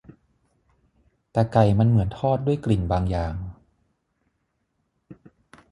[1.31, 3.33] แต่ไก่มันเหมือนทอดด้วยกลิ่นบางอย่าง